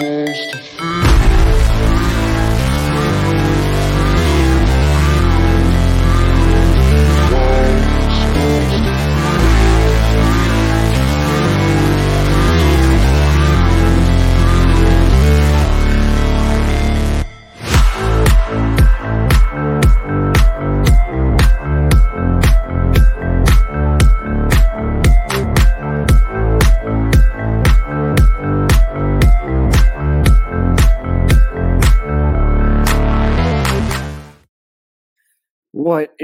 [0.00, 0.89] supposed to feel.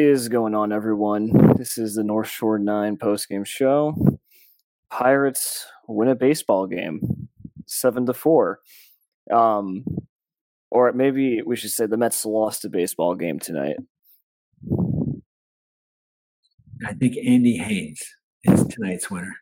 [0.06, 1.55] Is going on, everyone?
[1.56, 4.19] This is the North Shore 9 postgame show.
[4.91, 7.29] Pirates win a baseball game,
[7.66, 8.60] 7 to 4.
[9.32, 9.84] Um,
[10.70, 13.77] or maybe we should say the Mets lost a baseball game tonight.
[16.87, 18.02] I think Andy Haynes
[18.45, 19.34] is tonight's winner.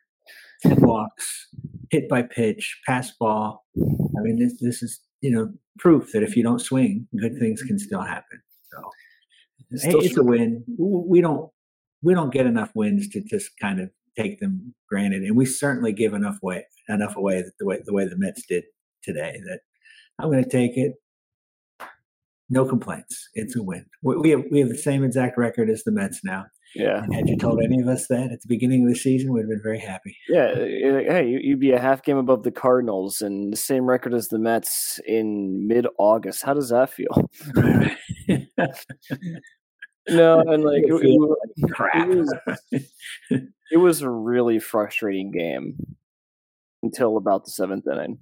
[0.62, 1.48] Ten walks,
[1.90, 3.66] hit by pitch, pass ball.
[3.76, 7.62] I mean, this this is you know proof that if you don't swing, good things
[7.62, 8.40] can still happen.
[8.70, 8.78] So
[9.70, 10.64] hey, Still it's a win.
[10.78, 11.50] We don't
[12.02, 15.92] we don't get enough wins to just kind of take them granted, and we certainly
[15.92, 18.64] give enough way enough away that the way the way the Mets did
[19.02, 19.40] today.
[19.46, 19.60] That
[20.18, 20.94] I'm going to take it.
[22.50, 23.30] No complaints.
[23.34, 23.86] It's a win.
[24.02, 26.44] We we have we have the same exact record as the Mets now.
[26.74, 27.02] Yeah.
[27.04, 29.42] And had you told any of us that at the beginning of the season, we'd
[29.42, 30.16] have been very happy.
[30.28, 30.46] Yeah.
[30.46, 34.28] uh, Hey, you'd be a half game above the Cardinals and the same record as
[34.28, 36.44] the Mets in mid August.
[36.44, 37.30] How does that feel?
[40.08, 42.08] No, and like, it, it- Crap.
[42.08, 42.34] It was,
[43.70, 45.76] it was a really frustrating game
[46.82, 48.18] until about the seventh inning.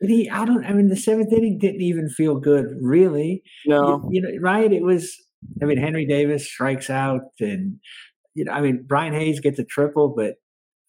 [0.00, 0.64] He, I don't.
[0.64, 3.42] I mean, the seventh inning didn't even feel good, really.
[3.66, 4.70] No, You, you know, right?
[4.72, 5.16] It was.
[5.62, 7.76] I mean, Henry Davis strikes out, and
[8.34, 10.34] you know, I mean, Ke'Bryan Hayes gets a triple, but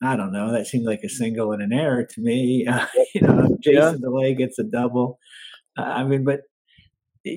[0.03, 0.51] I don't know.
[0.51, 2.67] That seemed like a single and an error to me.
[2.69, 5.19] Uh, you know, Jason Delay gets a double.
[5.77, 6.41] Uh, I mean, but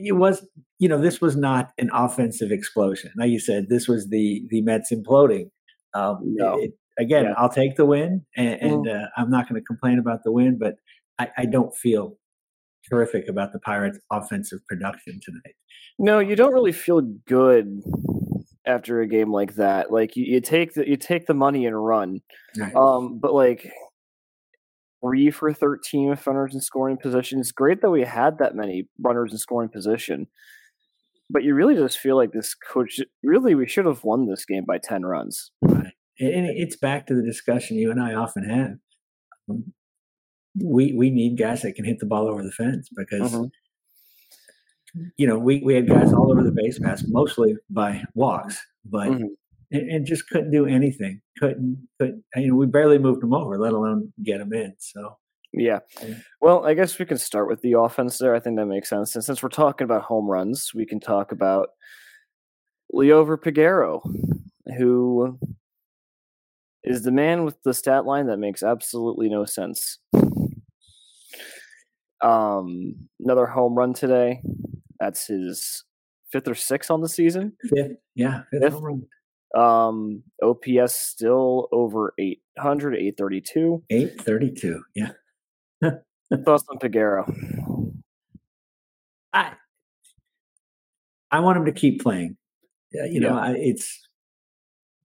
[0.07, 0.47] it was.
[0.79, 3.13] You know, this was not an offensive explosion.
[3.17, 5.51] Like you said, this was the the Mets imploding.
[5.95, 6.59] Um, No.
[6.59, 7.35] it- again, Yeah.
[7.37, 10.59] I'll take the win, and, and uh, I'm not going to complain about the win,
[10.59, 10.75] but
[11.19, 12.17] I, I don't feel
[12.91, 15.55] terrific about the Pirates' offensive production tonight.
[15.99, 17.81] no, you don't really feel good
[18.67, 19.91] after a game like that.
[19.93, 22.21] Like you, you take the you take the money and run.
[22.59, 22.75] Right.
[22.75, 23.71] Um, but like
[25.03, 27.41] three for thirteen with runners in scoring position.
[27.41, 30.27] It's great that we had that many runners in scoring position.
[31.33, 34.65] But you really just feel like this coach really we should have won this game
[34.67, 35.51] by ten runs.
[35.63, 35.93] Right.
[36.19, 38.75] And it's back to the discussion you and I often have.
[39.49, 39.73] Um,
[40.57, 43.51] We we need guys that can hit the ball over the fence because Mhm.
[45.17, 49.09] you know we, we had guys all over the base pass mostly by walks, but
[49.09, 49.29] Mhm.
[49.73, 51.21] And, and just couldn't do anything.
[51.39, 52.25] Couldn't couldn't.
[52.35, 54.75] I mean, we barely moved them over, let alone get them in.
[54.79, 55.17] So
[55.53, 55.81] Yeah.
[56.03, 56.15] Yeah.
[56.41, 58.35] Well, I guess we can start with the offense there.
[58.35, 59.15] I think that makes sense.
[59.15, 61.69] And since we're talking about home runs, we can talk about
[62.95, 64.01] Liover Peguero,
[64.77, 65.39] who
[66.83, 69.99] is the man with the stat line that makes absolutely no sense.
[72.23, 74.43] Um, another home run today.
[74.99, 75.85] That's his
[76.31, 77.55] fifth or sixth on the season.
[77.69, 78.73] fifth, yeah, fifth Fifth.
[78.75, 79.03] home run.
[79.55, 83.83] Um, OPS still over 800, 832.
[83.91, 84.83] eight thirty two.
[84.95, 85.11] Yeah,
[86.45, 87.25] Thoughts on Peguero?
[89.33, 89.53] I
[91.33, 92.37] I want him to keep playing.
[92.93, 93.41] Yeah, you know, Yeah.
[93.41, 94.01] I, it's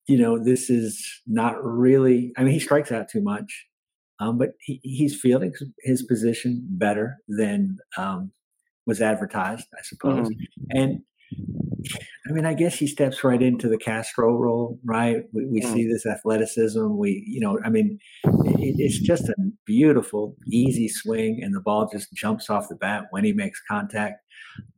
[0.08, 2.32] you know, this is not really.
[2.38, 3.66] I mean, he strikes out too much,
[4.20, 8.32] um, but he, he's fielding his position better than um,
[8.86, 10.30] was advertised, I suppose.
[10.70, 11.02] And
[12.28, 15.24] I mean, I guess he steps right into the Castro role, right?
[15.32, 15.74] We, we Mm.
[15.74, 16.98] see this athleticism.
[16.98, 19.36] We, you know, I mean, it, it's just a
[19.66, 24.22] beautiful, easy swing, and the ball just jumps off the bat when he makes contact.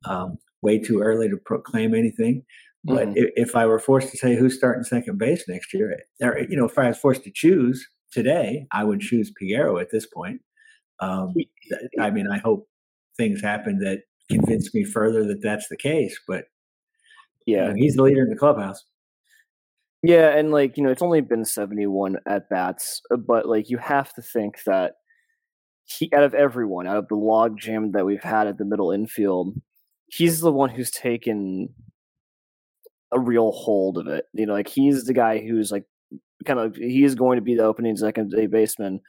[0.06, 2.44] Um, way too early to proclaim anything.
[2.84, 3.14] But Mhm.
[3.16, 6.58] if, if I were forced to say who's starting second base next year, or you
[6.58, 10.42] know, if I was forced to choose today, I would choose Piero at this point.
[11.00, 11.34] Um,
[12.00, 12.68] I mean, I hope
[13.18, 14.00] things happen that
[14.30, 16.20] convince me further that that's the case.
[16.28, 16.46] But
[17.46, 17.68] you Yeah.
[17.68, 18.84] know, he's the leader in the clubhouse.
[20.04, 23.78] Yeah, and like you know, it's only been seventy-one at bats, uh, but like you
[23.78, 24.96] have to think that
[25.86, 28.92] he, out of everyone, out of the log jam that we've had at the middle
[28.92, 29.56] infield,
[30.08, 31.70] he's the one who's taken
[33.12, 34.26] a real hold of it.
[34.34, 35.86] You know, like he's the guy who's like
[36.46, 39.02] kind of he is going to be the opening second day baseman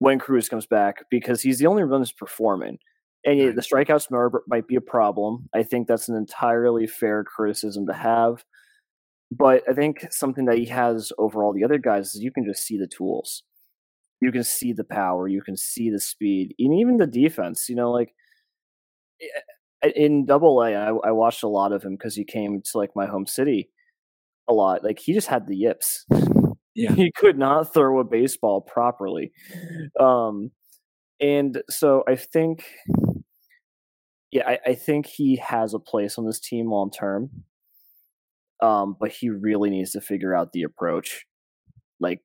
[0.00, 2.78] when Cruz comes back because he's the only one who's performing.
[3.24, 4.10] And yeah, the strikeouts
[4.46, 5.48] might be a problem.
[5.54, 8.44] I think that's an entirely fair criticism to have.
[9.30, 12.44] But I think something that he has over all the other guys is you can
[12.44, 13.42] just see the tools.
[14.20, 17.66] You can see the power, you can see the speed, and even the defense.
[17.68, 18.12] You know, like
[19.20, 19.26] eh,
[19.84, 22.60] eh, eh, in Double A, I, I watched a lot of him because he came
[22.62, 23.70] to like my home city
[24.48, 24.84] a lot.
[24.84, 26.06] Like he just had the yips.
[26.74, 26.92] Yeah.
[26.96, 29.32] he could not throw a baseball properly.
[29.98, 30.50] Um,
[31.20, 32.64] and so I think,
[34.32, 37.30] yeah, I, I think he has a place on this team long term.
[38.62, 41.24] Um, but he really needs to figure out the approach.
[41.98, 42.20] Like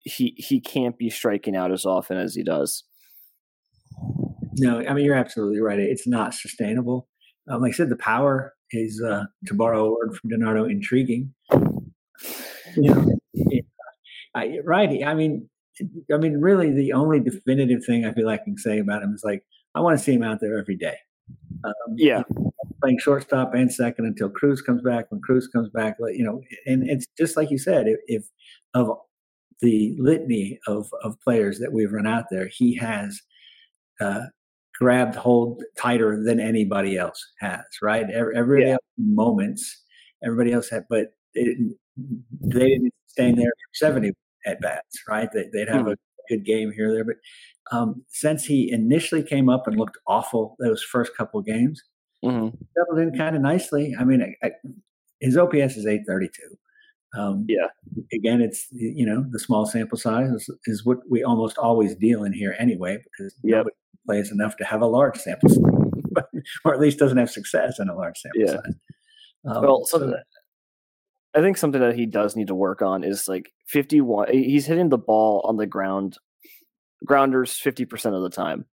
[0.00, 2.84] he he can't be striking out as often as he does.
[4.54, 5.78] No, I mean you're absolutely right.
[5.78, 7.08] It's not sustainable.
[7.48, 11.34] Um, like I said, the power is, uh, to borrow a word from Donato, intriguing.
[12.76, 13.06] You know,
[14.34, 15.04] I, right.
[15.04, 15.48] I mean,
[16.12, 19.12] I mean, really, the only definitive thing I feel like I can say about him
[19.14, 20.96] is like I want to see him out there every day.
[21.64, 22.22] Um, yeah,
[22.82, 25.10] playing shortstop and second until Cruz comes back.
[25.10, 28.24] When Cruz comes back, you know, and it's just like you said, if, if
[28.74, 28.90] of
[29.60, 33.20] the litany of of players that we've run out there, he has
[34.00, 34.22] uh,
[34.78, 37.64] grabbed hold tighter than anybody else has.
[37.82, 38.76] Right, everybody yeah.
[38.98, 39.82] moments,
[40.22, 41.76] everybody else had, but it,
[42.40, 44.12] they didn't stay in there for seventy
[44.46, 45.02] at bats.
[45.08, 45.92] Right, they, would have mm-hmm.
[45.92, 45.96] a
[46.28, 47.16] good game here or there, but
[47.72, 51.82] um, since he initially came up and looked awful those first couple games,
[52.24, 52.54] mm-hmm.
[52.76, 53.94] settled in kind of nicely.
[53.98, 54.50] I mean, I, I,
[55.20, 56.56] his OPS is 832.
[57.16, 57.68] Um, yeah.
[58.12, 62.24] Again, it's you know the small sample size is, is, what we almost always deal
[62.24, 63.58] in here anyway because yep.
[63.58, 65.62] nobody plays enough to have a large sample size,
[66.64, 68.56] or at least doesn't have success in a large sample yeah.
[68.56, 68.74] size.
[69.46, 70.24] Um, well, so that,
[71.34, 74.28] I think something that he does need to work on is like 51.
[74.32, 76.16] He's hitting the ball on the ground,
[77.04, 78.66] grounders 50% of the time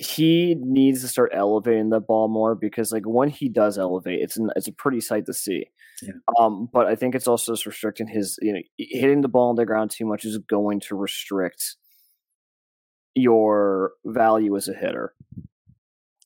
[0.00, 4.38] he needs to start elevating the ball more because like when he does elevate it's
[4.38, 5.66] an, it's a pretty sight to see
[6.00, 6.12] yeah.
[6.40, 9.56] um but i think it's also just restricting his you know hitting the ball on
[9.56, 11.76] the ground too much is going to restrict
[13.14, 15.12] your value as a hitter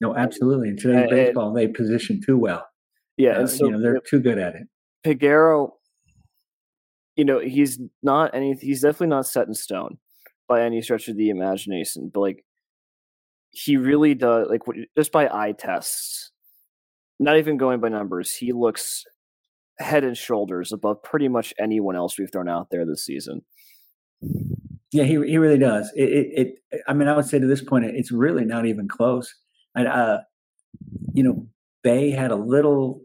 [0.00, 2.64] no absolutely in today's and, baseball they position too well
[3.16, 4.68] yeah uh, and so you know they're too good at it
[5.04, 5.72] Peguero,
[7.16, 9.98] you know he's not any he's definitely not set in stone
[10.48, 12.44] by any stretch of the imagination but like
[13.50, 14.62] he really does like
[14.96, 16.32] just by eye tests
[17.20, 19.04] not even going by numbers he looks
[19.78, 23.42] head and shoulders above pretty much anyone else we've thrown out there this season.
[24.92, 25.90] Yeah he, he really does.
[25.96, 28.88] It, it, it i mean i would say to this point it's really not even
[28.88, 29.34] close.
[29.74, 30.18] And uh
[31.12, 31.46] you know
[31.82, 33.02] Bae had a little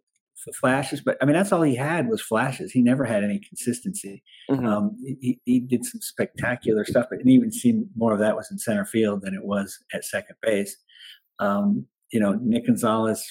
[0.54, 2.72] flashes, but I mean that's all he had was flashes.
[2.72, 4.24] He never had any consistency.
[4.50, 4.66] Mm-hmm.
[4.66, 8.50] Um, he, he did some spectacular stuff, but it even seemed more of that was
[8.52, 10.76] in center field than it was at second base.
[11.40, 13.24] Um, you know, Nick Gonzales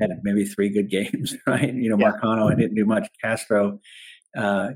[0.00, 1.74] had maybe three good games, right?
[1.74, 2.12] You know, yeah.
[2.12, 3.08] Marcano didn't do much.
[3.22, 3.80] Castro
[4.36, 4.70] uh,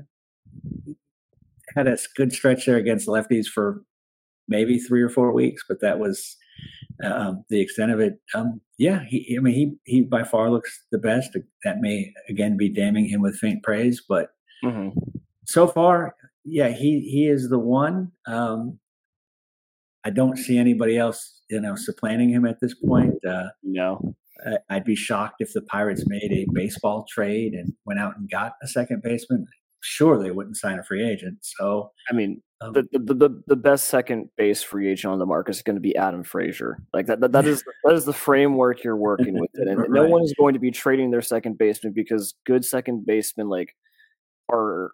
[1.75, 3.81] had a good stretch there against lefties for
[4.47, 6.37] maybe three or four weeks, but that was
[7.03, 8.19] um, the extent of it.
[8.33, 11.37] Um, yeah, he, I mean, he he by far looks the best.
[11.63, 14.29] That may again be damning him with faint praise, but
[14.63, 14.97] mm-hmm.
[15.45, 18.11] so far, yeah, he he is the one.
[18.27, 18.79] Um,
[20.03, 23.15] I don't see anybody else, you know, supplanting him at this point.
[23.25, 24.15] Uh, no,
[24.69, 28.53] I'd be shocked if the Pirates made a baseball trade and went out and got
[28.61, 29.47] a second baseman.
[29.87, 31.37] Sure, they wouldn't sign a free agent.
[31.41, 35.27] So, I mean, um, the, the, the the best second base free agent on the
[35.27, 36.79] market is going to be Adam Frazier.
[36.91, 39.67] Like that, that, that is that is the framework you're working with, it.
[39.67, 39.91] and right.
[39.91, 43.75] no one is going to be trading their second baseman because good second basemen like
[44.51, 44.91] are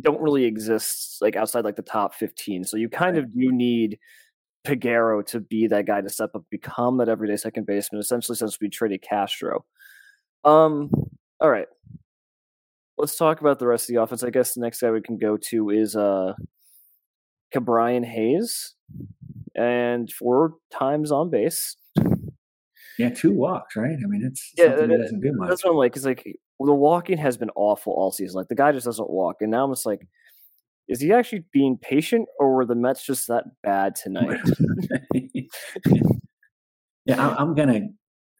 [0.00, 2.64] don't really exist like outside like the top 15.
[2.64, 3.98] So you kind of do need
[4.66, 8.00] Peguero to be that guy to step up, become that everyday second baseman.
[8.00, 9.66] Essentially, since we traded Castro.
[10.44, 10.90] Um.
[11.40, 11.68] All right.
[12.96, 14.22] Let's talk about the rest of the offense.
[14.22, 16.34] I guess the next guy we can go to is uh
[17.54, 18.74] Ke'Bryan Hayes,
[19.54, 21.76] and four times on base.
[22.98, 23.96] Yeah, two walks, right?
[24.02, 25.48] I mean, it's yeah, that much.
[25.48, 25.96] That's what I'm like.
[25.96, 26.24] It's like
[26.60, 28.36] the walking has been awful all season.
[28.36, 30.06] Like the guy just doesn't walk, and now I'm just like,
[30.88, 34.40] is he actually being patient, or were the Mets just that bad tonight?
[37.04, 37.80] yeah, I, I'm gonna.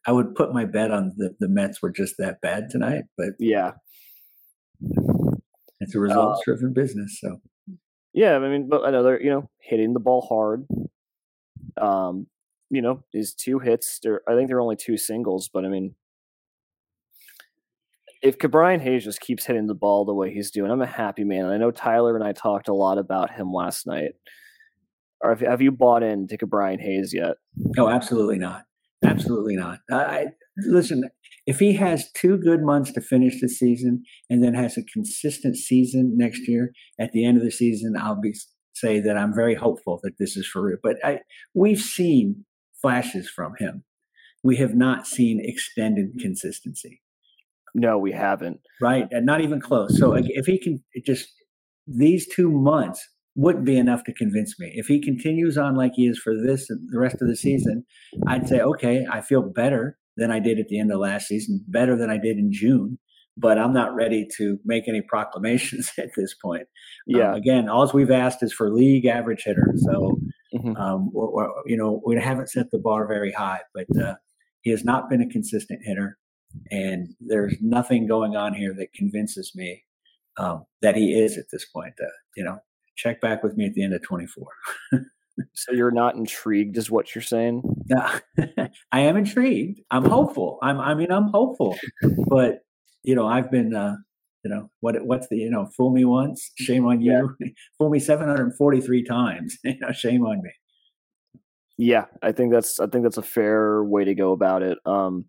[0.07, 3.31] I would put my bet on the the Mets were just that bad tonight, but
[3.39, 3.71] yeah,
[5.79, 7.19] it's a results driven uh, business.
[7.21, 7.41] So
[8.13, 10.65] yeah, I mean, but another, you know, hitting the ball hard.
[11.79, 12.27] Um,
[12.69, 13.99] you know, these two hits.
[14.27, 15.95] I think they're only two singles, but I mean,
[18.21, 21.23] if Ke'Bryan Hayes just keeps hitting the ball the way he's doing, I'm a happy
[21.23, 21.45] man.
[21.45, 24.13] And I know Tyler and I talked a lot about him last night.
[25.21, 27.35] Or have, have you bought into Ke'Bryan Hayes yet?
[27.77, 28.63] Oh, absolutely not.
[29.03, 29.79] Absolutely not.
[29.91, 31.09] I, listen,
[31.45, 35.57] if he has two good months to finish the season and then has a consistent
[35.57, 38.33] season next year, at the end of the season, I'll be
[38.73, 40.77] say that I'm very hopeful that this is for real.
[40.83, 41.19] But I,
[41.53, 42.45] we've seen
[42.81, 43.83] flashes from him.
[44.43, 47.01] We have not seen extended consistency.
[47.73, 48.59] No, we haven't.
[48.81, 49.97] Right, and not even close.
[49.97, 51.27] So if he can just
[51.87, 54.71] these two months wouldn't be enough to convince me.
[54.75, 57.85] If he continues on like he is for this and the rest of the season,
[58.27, 61.63] I'd say, okay, I feel better than I did at the end of last season,
[61.67, 62.97] better than I did in June.
[63.37, 66.61] But I'm not ready to make any proclamations at this point.
[66.63, 66.67] Um,
[67.19, 67.29] Yeah.
[67.31, 69.73] Um, again, all we've asked is for league average hitter.
[69.75, 70.17] So,
[70.53, 70.79] Mhm.
[70.79, 74.15] um, we're, we're- you know, we haven't set the bar very high, but uh,
[74.61, 76.17] he has not been a consistent hitter.
[76.71, 79.83] And there's nothing going on here that convinces me
[80.37, 81.93] um, that he is at this point.
[82.01, 82.59] Uh, you know,
[82.95, 84.47] check back with me at the end of 24.
[85.53, 87.61] So you're not intrigued, is what you're saying?
[88.91, 89.81] I am intrigued.
[89.91, 90.59] I'm hopeful.
[90.61, 90.79] I'm.
[90.79, 91.77] I mean, I'm hopeful.
[92.29, 92.59] But
[93.03, 93.75] you know, I've been.
[93.75, 93.97] Uh,
[94.43, 95.03] you know what?
[95.05, 95.65] What's the you know?
[95.75, 97.35] Fool me once, shame on you.
[97.77, 99.57] fool me 743 times.
[99.63, 100.51] You know, shame on me.
[101.77, 104.77] Yeah, I think that's I think that's a fair way to go about it.
[104.85, 105.25] Um,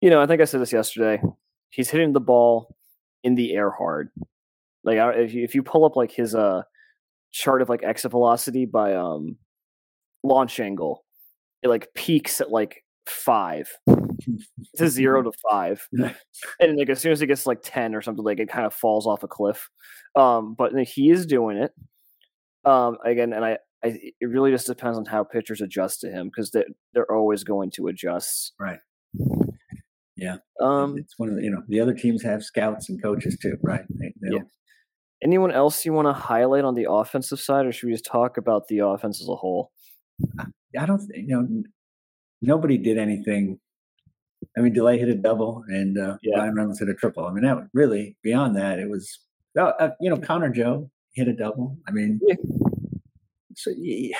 [0.00, 1.22] you know, I think I said this yesterday.
[1.70, 2.74] He's hitting the ball
[3.24, 4.10] in the air hard.
[4.84, 6.62] Like if you, if you pull up like his uh
[7.32, 9.36] chart of like exit velocity by um
[10.22, 11.04] launch angle,
[11.62, 13.68] it like peaks at like five
[14.76, 15.86] to zero to five,
[16.60, 18.74] and like as soon as it gets like ten or something, like it kind of
[18.74, 19.68] falls off a cliff.
[20.14, 21.72] Um, but he is doing it.
[22.64, 26.28] Um, again, and I I, it really just depends on how pitchers adjust to him
[26.28, 28.52] because they they're always going to adjust.
[28.60, 28.78] Right.
[30.16, 30.36] Yeah.
[30.60, 30.96] Um.
[30.98, 33.82] it's one of the, you know the other teams have scouts and coaches too, right?
[33.98, 34.42] They, Yeah.
[35.22, 38.36] Anyone else you want to highlight on the offensive side, or should we just talk
[38.38, 39.70] about the offense as a whole?
[40.78, 41.62] I don't think you know.
[42.44, 43.60] Nobody did anything.
[44.58, 46.38] I mean, Delay hit a double, and uh, Yeah.
[46.38, 47.24] Bryan Reynolds hit a triple.
[47.24, 49.20] I mean, that really beyond that, it was
[49.58, 51.78] uh, uh, you know Connor Joe hit a double.
[51.86, 52.34] I mean, Yeah.
[53.54, 54.16] so yeah,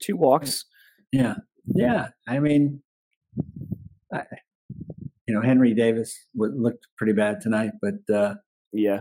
[0.00, 0.64] Two walks.
[1.12, 1.34] yeah,
[1.74, 2.08] yeah.
[2.26, 2.82] I mean,
[4.14, 4.22] I,
[5.26, 8.36] you know, Henry Davis looked pretty bad tonight, but uh,
[8.72, 9.00] Yeah.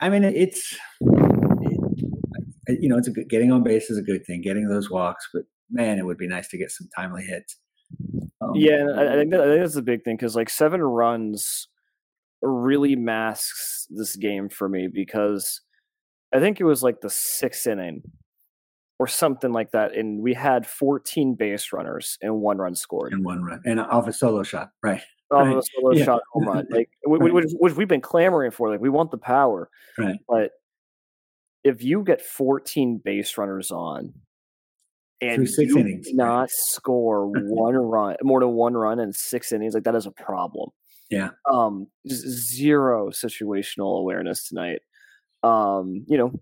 [0.00, 0.76] I mean, it's
[2.66, 4.42] it, you know, it's a good getting on base is a good thing.
[4.42, 7.56] Getting those walks, but man, it would be nice to get some timely hits.
[8.40, 10.82] Um, Yeah, I, I think that, I think that's a big thing because like seven
[10.82, 11.68] runs
[12.42, 15.60] really masks this game for me because
[16.32, 18.02] I think it was like the sixth inning
[19.00, 23.12] or something like that, and we had 14 base runners and one run scored.
[23.12, 25.02] in one run and off a solo shot, right?
[25.30, 25.56] Off Right.
[25.56, 26.04] a solo Yeah.
[26.04, 27.32] shot home run, like Right.
[27.32, 28.70] which, which we've been clamoring for.
[28.70, 29.68] Like we want the power,
[29.98, 30.18] Right.
[30.28, 30.52] but
[31.64, 34.14] if you get 14 base runners on
[35.20, 39.84] and you innings, not score one run, more than one run in six innings, like
[39.84, 40.70] that is a problem.
[41.10, 41.30] Yeah.
[41.50, 44.80] Um, zero situational awareness tonight.
[45.42, 46.32] Um, you know,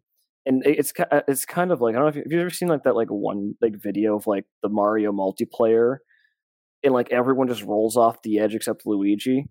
[0.45, 2.51] and it's uh, it's kind of like I don't know if you- have you ever
[2.51, 5.99] seen like that like one like video of like the Mario multiplayer,
[6.83, 9.47] and like everyone just rolls off the edge except Luigi.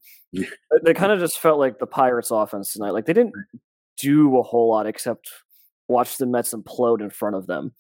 [0.84, 2.92] They- kind of just felt like the Pirates offense tonight.
[2.92, 3.34] Like they didn't
[4.02, 5.30] do a whole lot except
[5.88, 7.74] watch the Mets implode in front of them.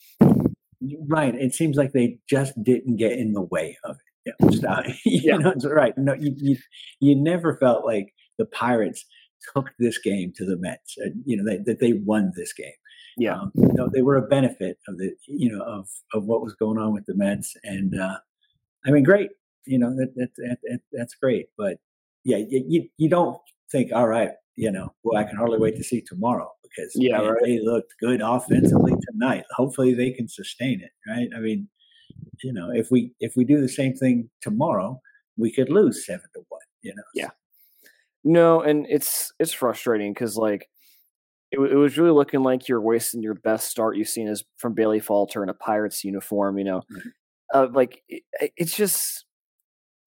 [1.07, 1.33] Right.
[1.35, 4.33] It seems like they just didn't get in the way of it.
[4.41, 4.49] Yeah.
[4.51, 4.85] Stop.
[5.05, 5.37] you Yeah.
[5.37, 5.93] know, right.
[5.97, 6.57] No, you, you
[6.99, 9.05] you never felt like the Pirates
[9.53, 10.95] took this game to the Mets.
[11.03, 12.71] Uh, you know that, that they won this game.
[13.17, 13.35] Yeah.
[13.39, 16.53] Um, you know, they were a benefit of the you know of of what was
[16.55, 18.17] going on with the Mets, and uh,
[18.85, 19.31] I mean, great.
[19.65, 21.77] You know that, that, that, that that's great, but
[22.23, 23.39] yeah, you, you don't
[23.71, 27.19] think, all right, you know, well, I can hardly wait to see tomorrow because Yeah,
[27.19, 27.43] man, right.
[27.43, 29.43] they looked good offensively tonight.
[29.51, 31.27] Hopefully, they can sustain it, right?
[31.35, 31.67] I mean,
[32.43, 34.99] you know, if we if we do the same thing tomorrow,
[35.37, 36.61] we could lose seven to one.
[36.81, 37.29] You know, Yeah.
[38.23, 40.67] No, and it's it's frustrating because like
[41.51, 44.73] it, it was really looking like you're wasting your best start you've seen is from
[44.73, 46.57] Bailey Falter in a Pirates uniform.
[46.57, 46.81] You know.
[47.53, 48.23] Uh, like it,
[48.57, 49.25] it's just.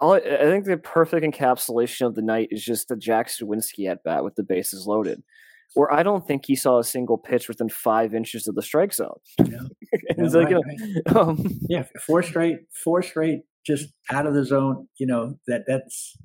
[0.01, 4.05] All I, think the perfect encapsulation of the night is just the Jack Suwinski at
[4.05, 5.25] bat with the bases loaded,
[5.75, 8.95] where I don't think he saw a single pitch within five inches of the strike
[8.95, 9.19] zone.
[9.45, 9.59] Yeah.
[10.17, 14.87] Yeah, like, you right, um, yeah, four straight, four straight, just out of the zone.
[14.99, 16.17] You know that that's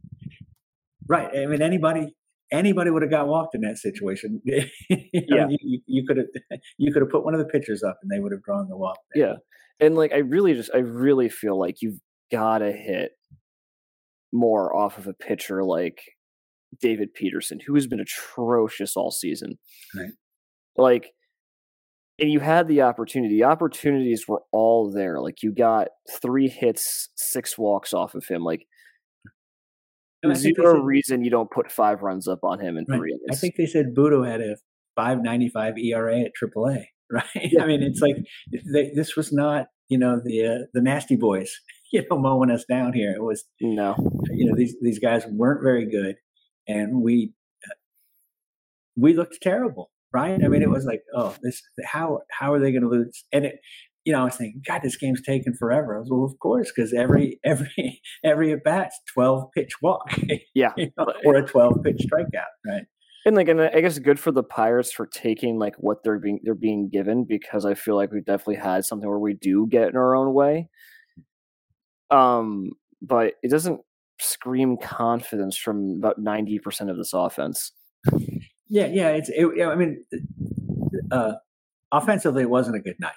[1.08, 1.30] right.
[1.36, 2.14] I mean, anybody
[2.52, 4.40] anybody would have got walked in that situation.
[4.46, 4.62] You
[5.30, 5.48] know, Yeah.
[5.50, 6.28] you- you, you could have
[6.78, 8.78] you could have put one of the pitchers up, and they would have drawn the
[8.78, 8.98] walk.
[9.16, 9.36] Yeah.
[9.80, 12.00] And like I really just I really feel like you've
[12.32, 13.12] gotta hit
[14.32, 15.98] more off of a pitcher like
[16.82, 19.58] David Peterson, who has been atrocious all season.
[19.96, 20.12] Right.
[20.78, 21.12] Like
[22.20, 23.36] and you had the opportunity.
[23.36, 25.20] The opportunities were all there.
[25.20, 25.88] Like you got
[26.22, 28.44] three hits, six walks off of him.
[28.44, 28.66] Like
[30.22, 32.78] And I think they zero said- reason you don't put five runs up on him
[32.78, 32.98] in Right.
[33.00, 34.56] three I think they said Budo had a
[34.96, 36.86] five ninety five ERA at AAA.
[37.36, 37.50] right?
[37.52, 37.64] Yeah.
[37.64, 38.18] I mean, it's like
[38.52, 41.60] they, this was not you know the uh, the nasty boys
[41.92, 43.12] you know mowing us down here.
[43.12, 43.96] It was no,
[44.32, 46.16] you know these these guys weren't very good,
[46.68, 47.34] and we
[47.66, 47.76] uh,
[48.98, 50.44] we looked terrible, right?
[50.44, 53.24] I mean, it was like, oh, this how how are they going to lose?
[53.32, 53.60] And it,
[54.06, 55.96] you know, I was thinking, God, this game's taking forever.
[55.96, 60.12] I was, well, of course, because every every every at bat's twelve pitch walk,
[60.54, 62.84] yeah, you know, or a twelve pitch strikeout, right?
[63.26, 66.40] And like, and I guess good for the Pirates for taking like what they're being
[66.44, 69.90] they're being given because I feel like we definitely had something where we do get
[69.90, 70.68] in our own way.
[72.12, 73.80] Um, but it doesn't
[74.20, 77.72] scream confidence from about ninety percent of this offense.
[78.68, 79.10] Yeah, yeah.
[79.10, 79.30] It's.
[79.30, 80.04] It, I mean,
[81.12, 81.34] uh,
[81.92, 83.14] offensively, it wasn't a good night.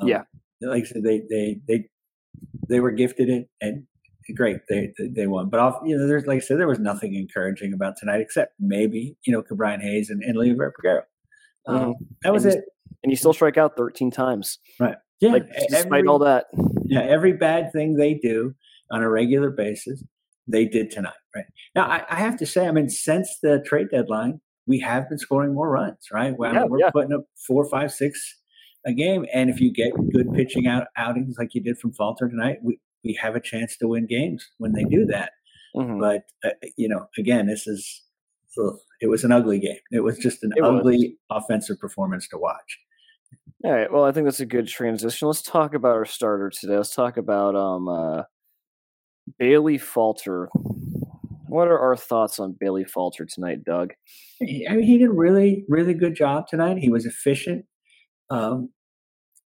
[0.00, 0.22] Um, yeah,
[0.60, 1.84] like I said, they they they
[2.68, 3.86] they were gifted it, and
[4.34, 5.48] great, they they won.
[5.48, 8.54] But off, you know, there's like I said, there was nothing encouraging about tonight except
[8.60, 10.52] maybe you know Ke'Bryan Hayes and, and Leo.
[10.52, 11.90] Um, mm-hmm.
[12.22, 12.64] That was and it.
[13.02, 14.96] And you still strike out 13 times, right?
[15.20, 16.46] Yeah, like, despite every, all that.
[16.84, 18.54] Yeah, every bad thing they do
[18.90, 20.02] on a regular basis,
[20.46, 21.12] they did tonight.
[21.34, 25.08] Right now, I, I have to say, I mean, since the trade deadline, we have
[25.08, 26.08] been scoring more runs.
[26.12, 26.90] Right, well, yeah, we're yeah.
[26.90, 28.36] putting up four, five, six
[28.84, 29.26] a game.
[29.32, 32.78] And if you get good pitching out outings like you did from Falter tonight, we,
[33.04, 35.32] we have a chance to win games when they do that.
[35.76, 36.00] Mm-hmm.
[36.00, 38.02] But uh, you know, again, this is
[38.58, 39.78] ugh, it was an ugly game.
[39.90, 41.44] It was just an it ugly was.
[41.44, 42.78] offensive performance to watch.
[43.64, 43.92] All right.
[43.92, 45.28] Well, I think that's a good transition.
[45.28, 46.76] Let's talk about our starter today.
[46.76, 48.22] Let's talk about um, uh,
[49.38, 50.48] Bailey Falter.
[51.48, 53.92] What are our thoughts on Bailey Falter tonight, Doug?
[54.42, 56.78] I mean, he did a really, really good job tonight.
[56.78, 57.64] He was efficient.
[58.30, 58.70] Um,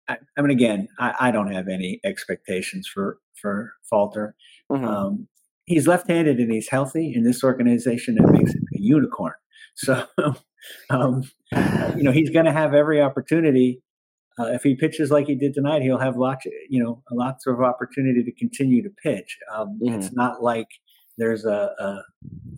[0.08, 4.34] I, I, mean, again, I, I, don't have any expectations for for Falter.
[4.70, 4.84] Mm-hmm.
[4.84, 5.28] Um,
[5.66, 8.16] he's left-handed and he's healthy in this organization.
[8.16, 9.34] That makes him a unicorn.
[9.76, 10.06] So,
[10.88, 11.24] um,
[11.96, 13.82] you know, he's going to have every opportunity.
[14.38, 17.60] Uh, if he pitches like he did tonight, he'll have lots, you know, lots of
[17.60, 19.36] opportunity to continue to pitch.
[19.52, 19.96] Um, mm-hmm.
[19.96, 20.68] It's not like
[21.18, 22.02] there's a, a,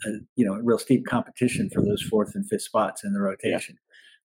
[0.06, 3.78] a, you know real steep competition for those fourth and fifth spots in the rotation.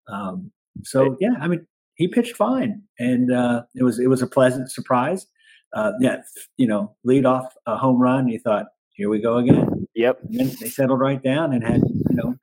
[0.10, 0.15] Yeah.
[0.15, 0.52] Um,
[0.84, 1.65] so yeah, I mean,
[2.02, 5.28] he pitched fine, and uh, it was it was a pleasant surprise.
[5.72, 6.18] Uh, yeah,
[6.58, 8.28] you know, lead off a home run.
[8.28, 9.86] You thought, here we go again.
[9.94, 10.20] Yep.
[10.24, 12.36] And then they settled right down and had you know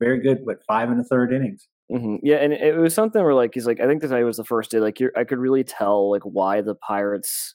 [0.00, 1.68] very good, what five and a third innings.
[1.92, 2.16] Mm-hmm.
[2.22, 4.70] Yeah, and it was something where like he's like I think tonight was the first
[4.70, 7.54] day like I could really tell like why the Pirates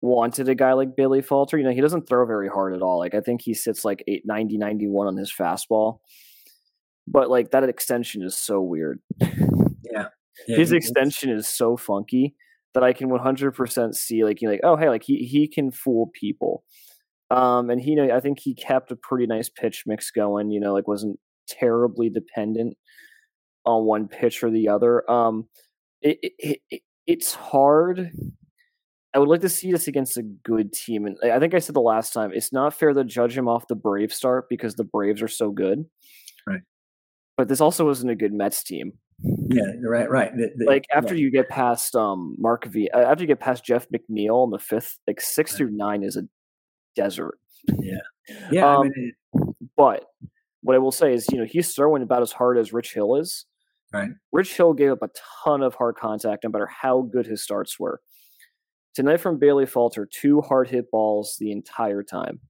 [0.00, 1.58] wanted a guy like Bailey Falter.
[1.58, 2.98] You know, he doesn't throw very hard at all.
[2.98, 6.00] Like I think he sits like 8, 90, 91 on his fastball.
[7.06, 9.00] But like that extension is so weird.
[10.46, 10.56] Yeah.
[10.56, 12.34] His extension is so funky
[12.74, 16.10] that I can 100% see like you like oh hey like he he can fool
[16.14, 16.64] people.
[17.30, 20.50] Um and he you know I think he kept a pretty nice pitch mix going,
[20.50, 22.76] you know, like wasn't terribly dependent
[23.64, 25.08] on one pitch or the other.
[25.10, 25.48] Um
[26.00, 28.10] it, it, it it's hard
[29.14, 31.06] I would like to see this against a good team.
[31.06, 33.66] And I think I said the last time, it's not fair to judge him off
[33.66, 35.86] the Brave start because the Braves are so good.
[36.46, 36.60] Right.
[37.36, 38.92] But this also wasn't a good Mets team.
[39.20, 40.36] Yeah, right, right.
[40.36, 41.22] The, the, like after yeah.
[41.22, 44.58] you get past um Mark V, uh, after you get past Jeff McNeil in the
[44.58, 45.58] fifth, like six right.
[45.58, 46.22] through nine is a
[46.94, 47.38] desert.
[47.78, 47.98] Yeah,
[48.50, 48.76] yeah.
[48.76, 50.04] Um, I mean, it, but
[50.62, 53.16] what I will say is, you know, he's throwing about as hard as Rich Hill
[53.16, 53.46] is.
[53.92, 54.10] Right.
[54.32, 55.10] Rich Hill gave up a
[55.44, 58.00] ton of hard contact, no matter how good his starts were.
[58.94, 62.40] Tonight from Bailey Falter, two hard hit balls the entire time.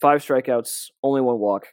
[0.00, 1.68] Five strikeouts, only one walk.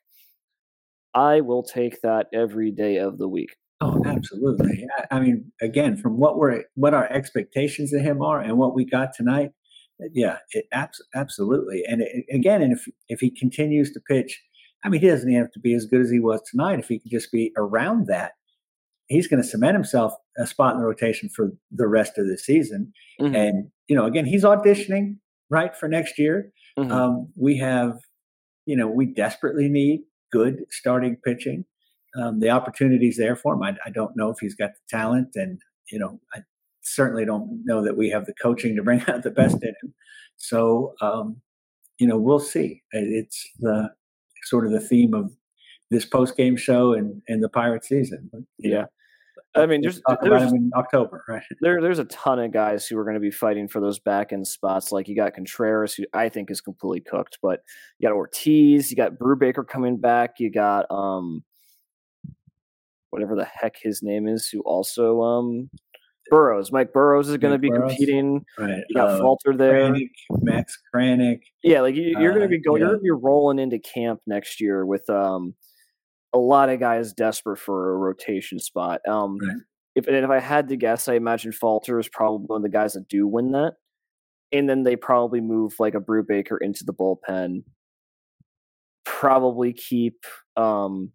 [1.16, 3.56] I will take that every day of the week.
[3.82, 4.86] Oh, absolutely.
[5.12, 8.86] I, mean, again, from what we're what our expectations of him are and what we
[8.86, 9.52] got tonight,
[10.14, 11.84] yeah, it, abs- absolutely.
[11.88, 14.42] And it, again, and if if he continues to pitch,
[14.84, 16.80] I mean, he doesn't have to be as good as he was tonight.
[16.80, 18.34] If he can just be around that,
[19.08, 22.38] he's going to cement himself a spot in the rotation for the rest of the
[22.38, 22.94] season.
[23.20, 23.36] Mm-hmm.
[23.36, 25.18] And you know, again, he's auditioning
[25.50, 26.52] right for next year.
[26.80, 26.92] Mm-hmm.
[26.92, 28.00] Um, we have,
[28.66, 30.02] you know, we desperately need
[30.32, 31.66] good starting pitching.
[32.18, 33.64] Um, the opportunities there for him.
[33.64, 35.60] I, I, don't know if he's got the talent, and
[35.92, 36.40] you know, I
[36.82, 39.94] certainly don't know that we have the coaching to bring out the best in him.
[40.38, 41.42] So, um,
[42.00, 42.84] you know, we'll see.
[42.92, 43.90] It's the
[44.46, 45.32] sort of the theme of
[45.92, 48.30] this post game show and and the pirate season.
[48.60, 48.82] yeah.
[48.82, 48.88] Know,
[49.56, 51.44] I mean, there's, there's in October, right?
[51.62, 54.34] There, there's a ton of guys who are going to be fighting for those back
[54.34, 54.92] end spots.
[54.92, 57.62] Like you got Contreras, who I think is completely cooked, but
[58.00, 61.44] you got Ortiz, you got Brubaker coming back, you got um,
[63.12, 65.70] whatever the heck his name is, who also um,
[66.30, 66.72] Burrows.
[66.72, 67.92] Mike Burrows is going to be Burrows.
[67.92, 68.46] competing.
[68.58, 68.84] Right.
[68.90, 69.92] You got uh, Falter there.
[69.92, 70.10] Kranick,
[70.42, 71.42] Max Kranick.
[71.64, 72.82] Yeah, like you, are going to be going.
[72.82, 72.86] Uh.
[72.86, 75.54] You're going to be rolling into camp next year with um
[76.36, 79.00] a lot of guys desperate for a rotation spot.
[79.08, 79.58] Um, Right.
[79.96, 82.70] if and if I had to guess, I imagine Falter is probably one of the
[82.70, 83.76] guys that do win that,
[84.52, 87.64] and then they probably move like a Brubaker into the bullpen.
[89.06, 90.26] Probably keep
[90.58, 91.12] um,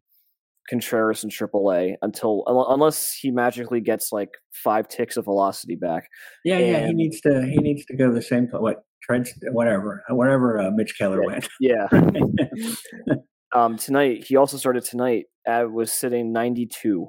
[0.71, 6.09] Contreras in AAA until unless he magically gets like five ticks of velocity back.
[6.45, 6.87] Yeah, yeah.
[6.87, 7.43] He needs to.
[7.45, 8.47] He needs to go the same.
[8.53, 9.29] What Trent?
[9.53, 10.03] Whatever.
[10.09, 10.61] Whatever.
[10.61, 11.49] Uh, Mitch Keller went.
[11.61, 11.89] Yeah.
[13.53, 15.27] um, tonight he also started tonight.
[15.47, 17.07] Uh, was sitting ninety two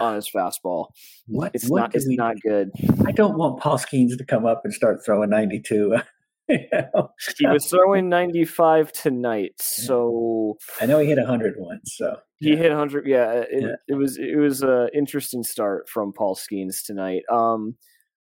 [0.00, 0.86] on his fastball.
[1.26, 1.52] what?
[1.54, 1.94] It's what not.
[1.94, 2.70] It's we- not good.
[3.06, 5.96] I don't want Paul Skenes to come up and start throwing ninety two.
[6.48, 7.10] you know?
[7.38, 11.94] He was throwing ninety five tonight, so I know he hit hundred once.
[11.96, 12.56] So he Yeah.
[12.56, 13.06] hit hundred.
[13.06, 13.68] Yeah, it, Yeah.
[13.88, 17.22] it was it was a interesting start from Paul Skenes tonight.
[17.30, 17.76] Um,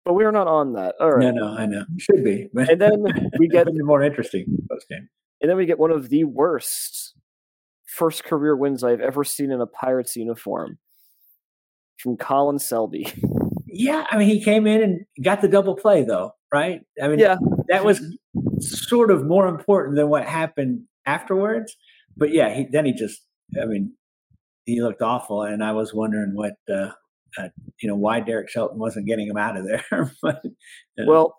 [0.04, 0.94] but we are not on that.
[1.00, 1.34] All right.
[1.34, 1.84] no, no, I know.
[1.98, 2.48] Should be.
[2.54, 3.02] And then
[3.38, 5.08] we get more interesting post game.
[5.40, 7.14] And then we get one of the worst
[7.86, 10.78] first career wins I've ever seen in a Pirates uniform
[11.98, 13.06] from Colin Selby.
[13.66, 16.80] Yeah, I mean, he came in and got the double play, though, right?
[17.02, 17.36] I mean, Yeah.
[17.68, 18.02] that was
[18.60, 21.76] sort of more important than what happened afterwards.
[22.16, 23.22] But yeah, he, then he just,
[23.60, 23.92] I mean,
[24.64, 26.90] he looked awful, and I was wondering what, uh,
[27.38, 27.48] uh,
[27.80, 29.84] you know, why Derek Shelton wasn't getting him out of there.
[30.22, 30.50] but, you
[31.04, 31.36] know, Well,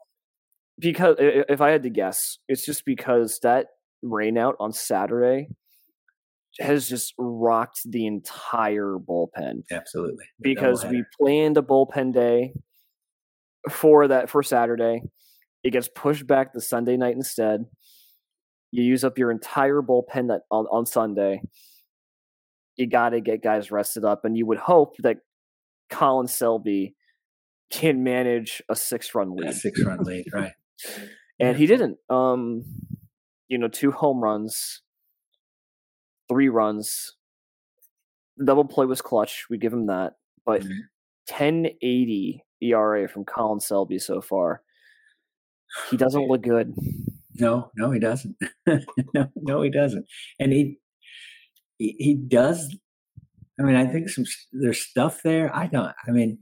[0.80, 3.68] because if I had to guess, it's just because that
[4.04, 5.48] rainout on Saturday
[6.60, 12.54] has just rocked the entire bullpen absolutely, because we planned a bullpen day
[13.70, 15.02] for that for Saturday.
[15.64, 17.66] It gets pushed back to Sunday night instead.
[18.72, 21.42] You use up your entire bullpen that on, on Sunday.
[22.76, 25.18] You got to get guys rested up, and you would hope that
[25.90, 26.96] Colin Selby
[27.72, 30.54] can manage a six-run a lead six run lead, right?
[31.40, 31.98] and he didn't.
[32.10, 32.64] Um,
[33.50, 34.82] you know, two home runs,
[36.30, 37.16] three runs.
[38.38, 39.46] The double play was clutch.
[39.50, 40.14] We give him that,
[40.46, 40.80] but Mhm.
[41.26, 44.62] 1080 ERA from Colin Selby so far.
[45.90, 46.74] He doesn't look good.
[47.36, 48.36] No, no, he doesn't.
[49.14, 50.06] no, no, he doesn't.
[50.40, 50.80] And he,
[51.78, 52.76] he, he does.
[53.60, 55.54] I mean, I think some there's stuff there.
[55.56, 55.94] I don't.
[56.08, 56.40] I mean,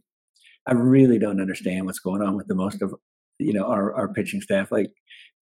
[0.67, 2.93] I really don't understand what's going on with the most of
[3.39, 4.71] you know our our pitching staff.
[4.71, 4.91] Like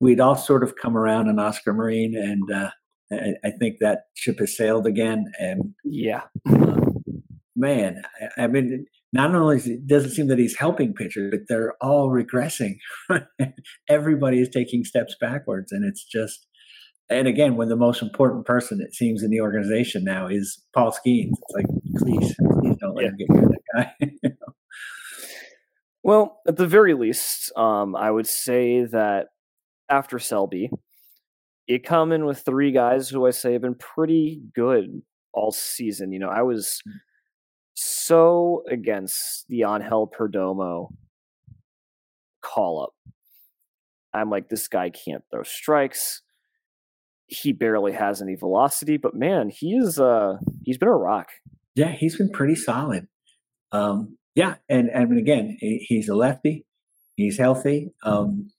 [0.01, 2.69] we'd all sort of come around on Oscar Marin, and uh,
[3.11, 5.31] I, I think that ship has sailed again.
[5.39, 6.23] And Yeah,
[7.55, 8.01] man,
[8.37, 11.73] I, I mean, not only is it doesn't seem that he's helping pitchers, but they're
[11.81, 12.75] all regressing.
[13.89, 16.47] Everybody is taking steps backwards, and it's just.
[17.09, 20.91] And again, when the most important person it seems in the organization now is Paul
[20.93, 21.65] Skenes, it's like,
[21.97, 23.09] please, please don't let Yeah.
[23.09, 23.61] him get near that
[24.23, 24.29] guy.
[26.03, 29.27] Well, at the very least, um, I would say that
[29.91, 30.71] after Selby,
[31.67, 35.01] you come in with three guys who I say have been pretty good
[35.33, 36.11] all season.
[36.11, 36.81] You know, I was
[37.73, 40.87] so against the Angel Perdomo
[42.41, 42.93] call up.
[44.13, 46.21] I'm like, this guy can't throw strikes.
[47.27, 51.29] He barely has any velocity, but man, he is uh he's been a rock.
[51.75, 53.07] yeah, he's been pretty solid.
[53.71, 56.65] Um, yeah, and and again, he's a lefty.
[57.15, 57.93] He's healthy.
[58.03, 58.49] Um,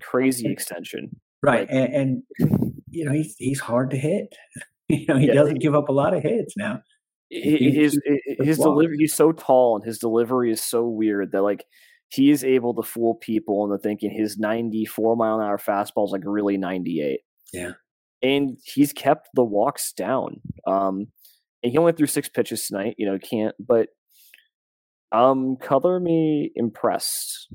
[0.00, 1.10] Crazy extension.
[1.42, 1.94] right, Like- and,
[2.38, 4.34] and you know he's he's hard to hit.
[4.88, 5.34] you know he Yeah.
[5.34, 6.82] doesn't give up a lot of hits now.
[7.30, 8.00] His his,
[8.40, 11.64] his delivery he's so tall and his delivery is so weird that like
[12.10, 16.12] he is able to fool people into thinking his 94 mile an hour fastball is
[16.12, 17.20] like really 98
[17.54, 17.70] Yeah.
[18.22, 21.06] and he's kept the walks down um
[21.62, 23.88] and he only threw six pitches tonight you know can't but
[25.10, 27.48] um color me impressed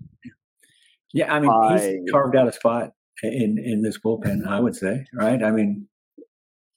[1.13, 2.91] Yeah, I mean I- he's carved out a spot
[3.23, 4.45] in in this bullpen.
[4.47, 5.41] I would say, right?
[5.43, 5.87] I mean,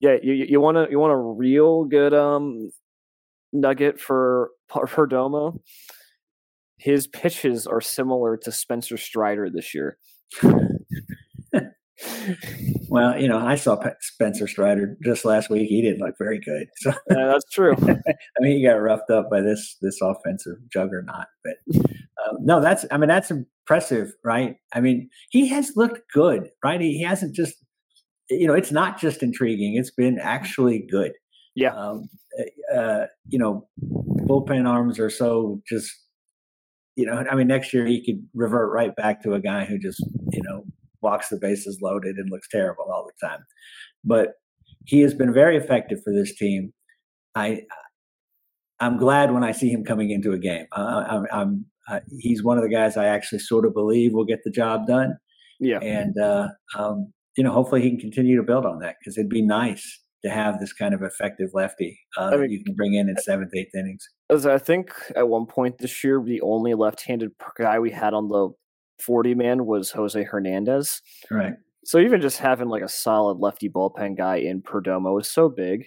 [0.00, 2.70] yeah you you want to you want a real good um
[3.52, 4.50] nugget for
[4.88, 5.60] for Domo.
[6.78, 9.98] his pitches are similar to Spencer Strider this year
[12.88, 15.68] well, you know, I saw Pe- Spencer Strider just last week.
[15.68, 16.66] He didn't look very good.
[16.78, 17.74] So Yeah, that's true.
[17.82, 21.26] I mean, he got roughed up by this this offensive juggernaut.
[21.44, 21.56] But
[22.28, 24.56] um, no, that's I mean that's impressive, right?
[24.72, 26.80] I mean, he has looked good, right?
[26.80, 27.54] He, he hasn't just
[28.30, 31.12] you know, it's not just intriguing; it's been actually good.
[31.54, 31.74] Yeah.
[31.74, 32.08] Um,
[32.74, 35.90] uh, you know, bullpen arms are so just.
[36.96, 39.78] You know, I mean, next year he could revert right back to a guy who
[39.78, 40.64] just, you know,
[41.00, 43.38] walks the bases loaded and looks terrible all the time.
[44.04, 44.34] But
[44.84, 46.74] he has been very effective for this team.
[47.34, 47.62] I
[48.80, 50.66] I'm glad when I see him coming into a game.
[50.72, 54.24] Uh, I'm, I'm uh, he's one of the guys I actually sort of believe will
[54.24, 55.16] get the job done,
[55.58, 55.78] Yeah.
[55.80, 56.48] and uh,
[56.78, 60.00] um, you know hopefully he can continue to build on that because it'd be nice
[60.22, 63.16] to have this kind of effective lefty uh, I mean- you can bring in in
[63.16, 64.06] seventh, eighth innings.
[64.28, 68.28] As I think at one point this year, the only left-handed guy we had on
[68.28, 68.50] the
[69.02, 71.00] 40 man was Jose Hernandez.
[71.30, 71.54] Right.
[71.86, 75.86] So even just having like a solid lefty bullpen guy in Perdomo is so big.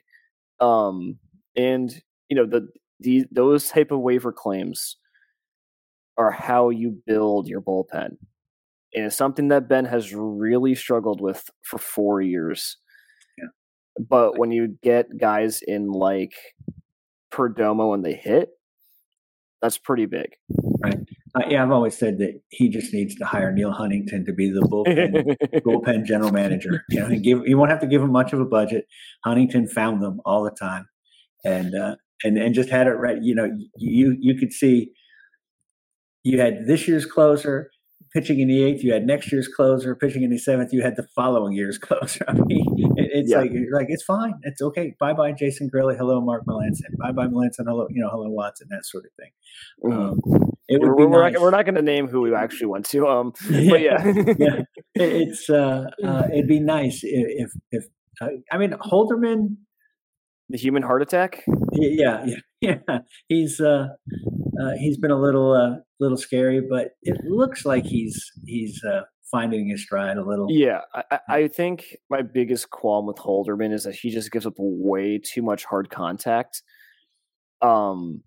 [0.60, 1.20] Um,
[1.56, 1.94] and
[2.30, 2.68] you know the
[3.00, 4.98] the those type of waiver claims
[6.17, 8.17] are how you build your bullpen,
[8.93, 12.78] and it's something that Ben has really struggled with for four years.
[13.38, 13.49] Yeah.
[14.08, 16.34] But when you get guys in like
[17.32, 18.49] Perdomo and they hit,
[19.62, 20.30] that's pretty big.
[21.36, 24.52] Uh, yeah, I've always said that he just needs to hire Neil Huntington to be
[24.52, 26.84] the bullpen bullpen general manager.
[26.89, 28.86] You know, he give you won't have to give him much of a budget.
[29.23, 30.86] Huntington found them all the time,
[31.43, 33.17] and uh, and and just had it right.
[33.19, 34.91] You know, you you could see
[36.23, 37.69] you had this year's closer
[38.13, 38.83] pitching in the eighth.
[38.83, 40.71] You had next year's closer pitching in the seventh.
[40.71, 42.23] You had the following year's closer.
[42.27, 43.39] I mean, it, it's Yeah.
[43.39, 44.36] like like it's fine.
[44.43, 44.95] It's okay.
[44.99, 45.97] Bye bye, Jason Grilli.
[45.97, 46.97] Hello, Mark Melancon.
[46.99, 47.65] Bye bye, Melancon.
[47.67, 48.67] Hello, you know, hello, Watson.
[48.69, 49.31] That sort of thing.
[49.83, 50.12] Mhm.
[50.12, 51.33] Um, it would we're, be we're nice.
[51.33, 53.05] not, we're not going to name who we actually went to.
[53.07, 54.03] Um, but yeah,
[54.38, 54.62] yeah.
[54.95, 57.86] It- it's uh, uh it'd be nice i- if if
[58.21, 59.57] uh, I mean Holderman
[60.49, 61.43] the human heart attack.
[61.73, 62.25] yeah
[62.62, 63.88] yeah yeah he's uh,
[64.62, 69.02] uh he's been a little uh little scary but it looks like he's he's uh
[69.32, 73.84] finding his stride a little Yeah, I, I- think my biggest qualm with Holderman is
[73.86, 76.62] that he just gives up way too much hard contact.
[77.63, 78.22] Um,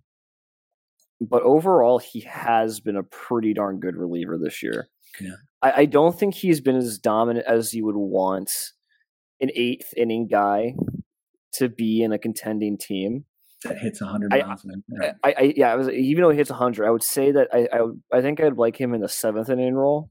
[1.20, 4.88] but overall, he has been a pretty darn good reliever this year.
[5.20, 5.36] Yeah.
[5.62, 8.50] I, I don't think he's been as dominant as you would want
[9.40, 10.74] an eighth inning guy
[11.52, 13.24] to be in a contending team.
[13.64, 15.14] That hits 100 I- miles an hour.
[15.24, 17.68] I, I yeah, I was even though he hits hundred, I would say that I,
[17.72, 20.10] I I think I'd like him in the seventh inning role.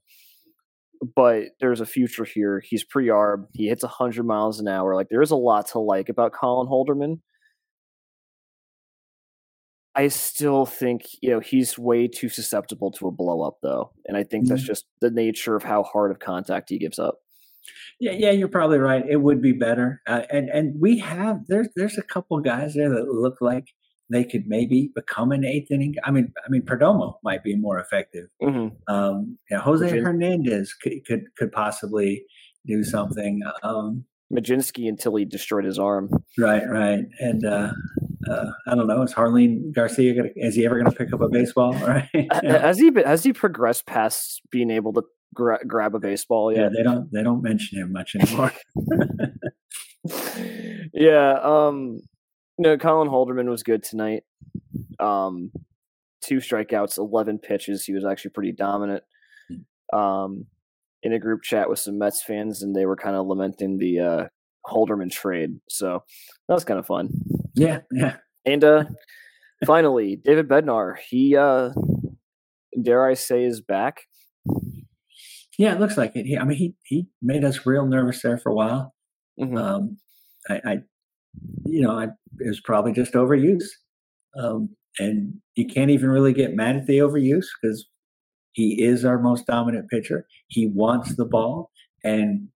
[1.15, 2.61] But there's a future here.
[2.65, 3.47] He's pre arb.
[3.53, 4.95] He hits hundred miles an hour.
[4.95, 7.19] Like there is a lot to like about Colin Holderman.
[9.97, 14.17] I still think you know he's way too susceptible to a blow up though, and
[14.17, 14.67] I think that's Mhm.
[14.67, 17.19] just the nature of how hard of contact he gives up.
[17.99, 19.03] Yeah, yeah, you're probably right.
[19.07, 22.89] It would be better, uh, and and we have there's there's a couple guys there
[22.89, 23.69] that look like
[24.09, 25.95] they could maybe become an eighth inning.
[26.03, 28.27] I mean, I mean, Perdomo might be more effective.
[28.41, 28.93] Mm-hmm.
[28.93, 32.25] Um, yeah, Jose Virgin- Hernandez could, could could possibly
[32.65, 33.41] do something.
[33.63, 36.09] Um, Majinski until he destroyed his arm.
[36.37, 37.71] right, right, and uh,
[38.29, 39.03] uh, I don't know.
[39.03, 40.29] Is Jarlin Garcia gonna?
[40.35, 41.73] Is he ever going to pick up a baseball?
[41.85, 42.09] Right?
[42.13, 42.59] Yeah.
[42.59, 45.03] Has he been, has he progressed past being able to
[45.35, 46.61] gra- grab a baseball yet?
[46.61, 48.51] Yeah, they don't they don't mention him much anymore.
[50.93, 51.37] yeah.
[51.43, 51.99] Um.
[52.57, 54.23] No, Colin Holderman was good tonight.
[54.99, 55.51] Um,
[56.23, 57.83] two strikeouts, eleven pitches.
[57.85, 59.03] He was actually pretty dominant.
[59.93, 60.47] Um,
[61.03, 63.99] in a group chat with some Mets fans, and they were kind of lamenting the
[63.99, 64.23] uh,
[64.65, 65.59] Holderman trade.
[65.69, 66.03] So
[66.47, 67.09] that was kind of fun.
[67.53, 68.17] yeah, yeah.
[68.45, 68.85] And uh,
[69.65, 70.95] finally, David Bednar.
[70.97, 71.69] He, uh,
[72.81, 74.01] dare I say, is back.
[75.57, 76.25] Yeah, it looks like it.
[76.25, 78.93] He, I mean, he he made us real nervous there for a while.
[79.39, 79.57] Mhm.
[79.59, 79.97] Um,
[80.49, 80.77] I, I,
[81.65, 82.05] you know, I
[82.39, 83.65] it was probably just overuse,
[84.37, 87.87] um, and you can't even really get mad at the overuse because
[88.53, 90.27] he is our most dominant pitcher.
[90.47, 91.71] He wants the ball,
[92.03, 92.49] and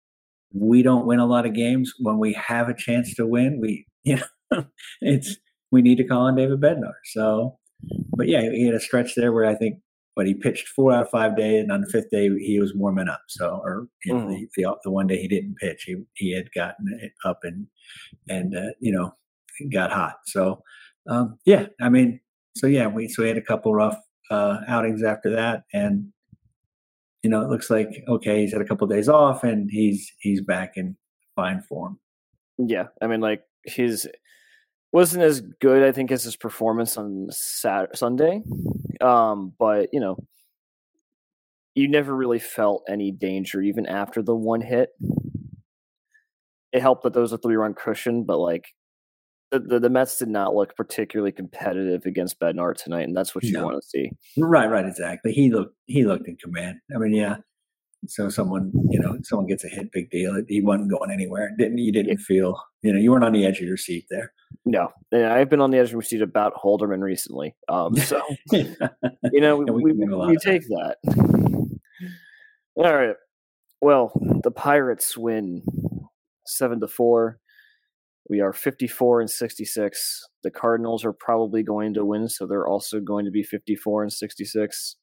[0.53, 3.59] we don't win a lot of games when we have a chance to win.
[3.61, 4.19] We, you
[4.51, 4.65] know,
[5.01, 5.37] it's
[5.71, 6.93] we need to call on David Bednar.
[7.13, 7.59] So,
[8.15, 9.79] but yeah, he had a stretch there where I think.
[10.17, 12.73] But he pitched four out of five days, and on the fifth day he was
[12.75, 13.21] warming up.
[13.29, 14.29] So, or you know, Mhm.
[14.29, 17.67] the, the the one day he didn't pitch, he he had gotten it up and
[18.27, 19.13] and uh, you know
[19.71, 20.17] got hot.
[20.25, 20.63] So
[21.07, 22.19] um, yeah, I mean,
[22.55, 23.97] so yeah, we so we had a couple rough
[24.31, 26.11] uh, outings after that, and
[27.23, 30.41] you know it looks like okay, he's had a couple days off, and he's he's
[30.41, 30.97] back in
[31.35, 31.99] fine form.
[32.57, 34.09] Yeah, I mean, like his
[34.97, 38.41] wasn't as good, I think, as his performance on Sat- Sunday.
[38.99, 40.17] Um, but you know,
[41.75, 44.89] you never really felt any danger even after the one hit.
[46.73, 48.65] It helped that there was a three-run cushion, but like
[49.51, 53.43] the, the the Mets did not look particularly competitive against Bednar tonight, and that's what
[53.43, 53.65] you No.
[53.65, 54.11] want to see.
[54.35, 55.31] Right, right, exactly.
[55.31, 56.79] He looked he looked in command.
[56.93, 57.37] I mean, yeah.
[58.05, 60.39] So someone you know someone gets a hit, big deal.
[60.47, 61.51] He wasn't going anywhere.
[61.57, 64.33] Didn't you didn't feel you know you weren't on the edge of your seat there.
[64.65, 67.55] No, and I've been on the edge of my seat about Holderman recently.
[67.67, 68.89] Um, so you know,
[69.33, 70.41] Yeah, we we, can do a lot we that.
[70.43, 70.97] take that.
[72.75, 73.15] All right.
[73.81, 74.11] Well,
[74.43, 75.63] the Pirates win
[76.45, 77.39] seven to four.
[78.29, 80.21] We are fifty-four and sixty-six.
[80.43, 84.11] The Cardinals are probably going to win, so they're also going to be fifty-four and
[84.13, 84.97] sixty-six.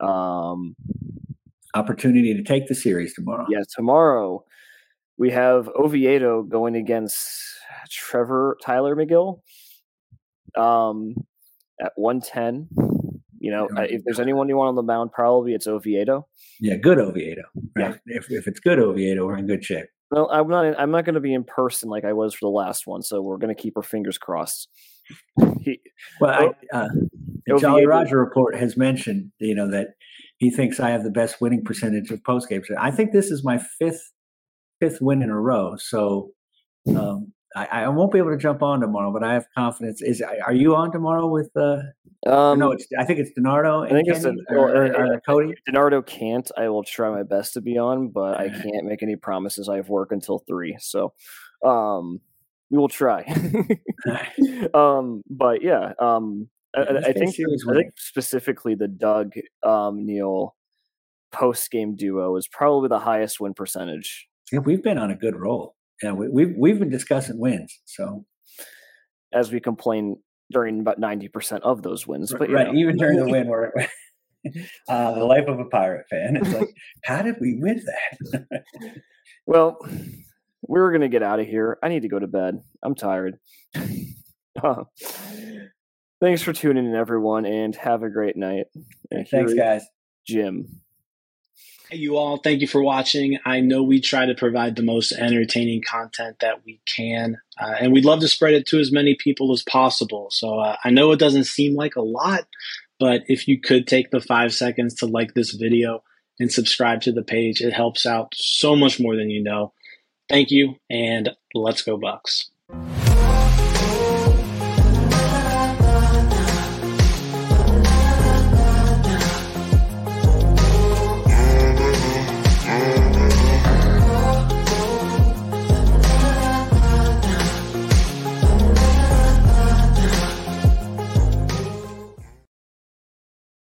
[0.00, 0.76] Um,
[1.76, 3.46] Opportunity to take the series tomorrow.
[3.50, 4.44] yeah, tomorrow
[5.18, 7.16] we have Oviedo going against
[7.90, 9.40] Trevor Tylor Megill
[10.56, 11.14] um,
[11.80, 12.68] at 110.
[13.38, 16.26] You know, if there's anyone you want on the mound, probably it's Oviedo.
[16.60, 17.42] Yeah, good Oviedo.
[17.76, 17.98] Right?
[18.06, 18.16] Yeah.
[18.16, 19.86] If, if it's good Oviedo, we're in good shape.
[20.10, 20.78] Well, I'm not.
[20.78, 23.20] I'm not going to be in person like I was for the last one, so
[23.20, 24.68] we're going to keep our fingers crossed.
[25.60, 25.80] He,
[26.20, 26.88] well, I, uh,
[27.46, 29.94] the Jolly Roger report has mentioned, you know, that
[30.38, 32.68] he thinks I have the best winning percentage of post games.
[32.78, 34.12] I think this is my fifth
[34.80, 35.76] fifth win in a row.
[35.76, 36.30] So
[36.94, 40.02] um, I, I, won't be able to jump on tomorrow, but I have confidence.
[40.02, 41.50] Is are you on tomorrow with?
[41.56, 41.78] Uh,
[42.26, 43.86] um, no, it's I think it's Donardo.
[43.86, 45.54] I think Kenny, it's a, or, or, or, or, Cody.
[45.68, 46.48] Donardo can't.
[46.56, 49.68] I will try my best to be on, but I can't make any promises.
[49.68, 51.14] I have work until three, so
[51.64, 52.20] um,
[52.70, 53.22] we will try.
[54.74, 57.34] um, but yeah, um, I, I, think
[57.68, 60.54] I think specifically the Doug um, Neil
[61.32, 64.28] post game duo is probably the highest win percentage.
[64.52, 65.74] Yeah, we've been on a good roll.
[66.02, 67.80] Yeah, we, we've we've been discussing wins.
[67.84, 68.24] So
[69.32, 70.16] as we complain
[70.50, 72.78] during about ninety percent of those wins, but right, know.
[72.78, 73.72] even during the win, we're
[74.88, 76.36] uh, the life of a pirate fan.
[76.36, 76.68] It's like,
[77.04, 78.64] how did we win that?
[79.46, 79.78] well,
[80.68, 81.78] we are gonna get out of here.
[81.82, 82.60] I need to go to bed.
[82.82, 83.38] I'm tired.
[84.62, 84.84] uh,
[86.20, 88.66] thanks for tuning in, everyone, and have a great night.
[89.10, 89.84] And thanks, guys.
[90.26, 90.80] Jim.
[91.88, 93.38] Hey, you all, thank you for watching.
[93.44, 97.92] I know we try to provide the most entertaining content that we can, uh, and
[97.92, 100.26] we'd love to spread it to as many people as possible.
[100.32, 102.48] So uh, I know it doesn't seem like a lot,
[102.98, 106.02] but if you could take the five seconds to like this video
[106.40, 109.72] and subscribe to the page, it helps out so much more than you know.
[110.28, 112.46] Thank you, and let's go, Bucs.